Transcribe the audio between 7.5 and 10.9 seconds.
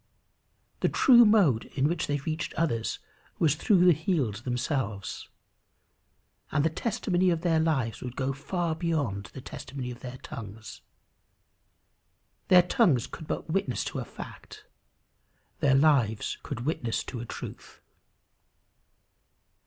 lives would go far beyond the testimony of their tongues.